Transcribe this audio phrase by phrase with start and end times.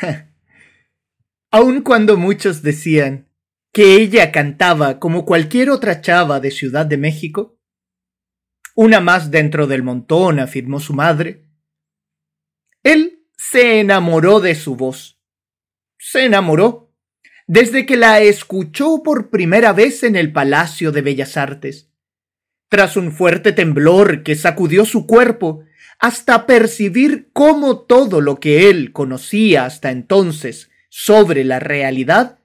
[1.50, 3.28] Aun cuando muchos decían
[3.72, 7.58] que ella cantaba como cualquier otra chava de Ciudad de México,
[8.74, 11.46] una más dentro del montón, afirmó su madre,
[12.82, 15.20] él se enamoró de su voz.
[15.98, 16.94] Se enamoró
[17.46, 21.90] desde que la escuchó por primera vez en el Palacio de Bellas Artes.
[22.68, 25.64] Tras un fuerte temblor que sacudió su cuerpo
[25.98, 32.38] hasta percibir cómo todo lo que él conocía hasta entonces sobre la realidad,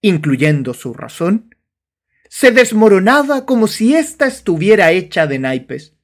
[0.00, 1.54] incluyendo su razón,
[2.28, 5.96] se desmoronaba como si ésta estuviera hecha de naipes.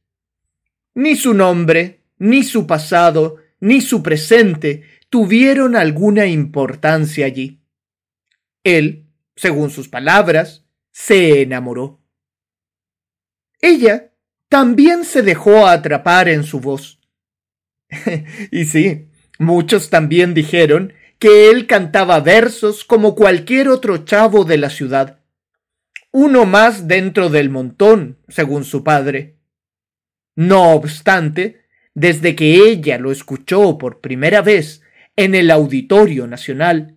[0.95, 7.63] Ni su nombre, ni su pasado, ni su presente tuvieron alguna importancia allí.
[8.65, 12.01] Él, según sus palabras, se enamoró.
[13.61, 14.13] Ella
[14.49, 17.01] también se dejó atrapar en su voz.
[18.51, 24.71] y sí, muchos también dijeron que él cantaba versos como cualquier otro chavo de la
[24.71, 25.21] ciudad.
[26.13, 29.37] Uno más dentro del montón, según su padre.
[30.35, 34.83] No obstante, desde que ella lo escuchó por primera vez
[35.17, 36.97] en el Auditorio Nacional,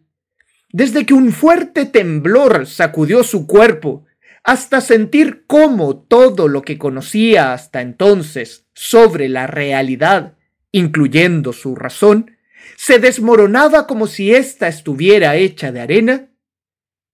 [0.71, 4.05] desde que un fuerte temblor sacudió su cuerpo,
[4.43, 10.37] hasta sentir cómo todo lo que conocía hasta entonces sobre la realidad,
[10.71, 12.37] incluyendo su razón,
[12.75, 16.29] se desmoronaba como si ésta estuviera hecha de arena,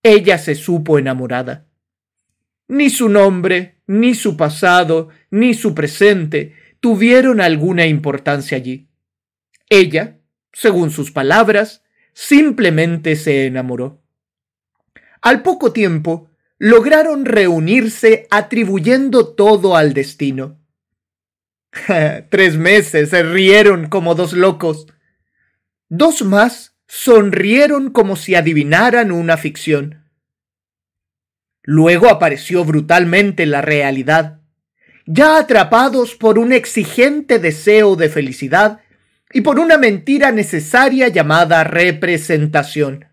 [0.03, 1.67] ella se supo enamorada.
[2.67, 8.89] Ni su nombre, ni su pasado, ni su presente tuvieron alguna importancia allí.
[9.69, 10.19] Ella,
[10.53, 11.83] según sus palabras,
[12.13, 14.03] simplemente se enamoró.
[15.21, 20.59] Al poco tiempo, lograron reunirse atribuyendo todo al destino.
[22.29, 24.87] Tres meses se rieron como dos locos.
[25.89, 30.03] Dos más sonrieron como si adivinaran una ficción.
[31.63, 34.41] Luego apareció brutalmente la realidad,
[35.07, 38.81] ya atrapados por un exigente deseo de felicidad
[39.31, 43.05] y por una mentira necesaria llamada representación.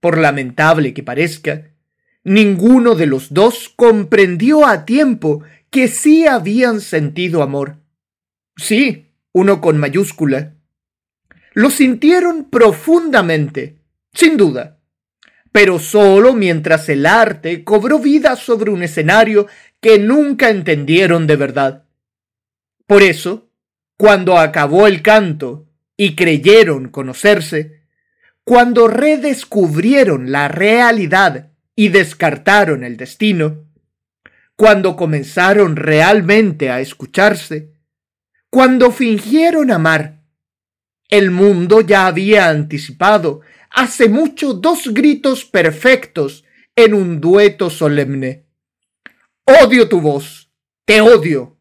[0.00, 1.70] Por lamentable que parezca,
[2.24, 7.76] ninguno de los dos comprendió a tiempo que sí habían sentido amor.
[8.56, 10.54] Sí, uno con mayúscula.
[11.52, 13.78] Lo sintieron profundamente,
[14.12, 14.78] sin duda,
[15.52, 19.46] pero solo mientras el arte cobró vida sobre un escenario
[19.80, 21.84] que nunca entendieron de verdad.
[22.86, 23.50] Por eso,
[23.96, 27.80] cuando acabó el canto y creyeron conocerse,
[28.44, 33.69] cuando redescubrieron la realidad y descartaron el destino,
[34.60, 37.72] cuando comenzaron realmente a escucharse,
[38.50, 40.20] cuando fingieron amar,
[41.08, 43.40] el mundo ya había anticipado
[43.70, 46.44] hace mucho dos gritos perfectos
[46.76, 48.44] en un dueto solemne.
[49.46, 50.52] Odio tu voz,
[50.84, 51.56] te odio,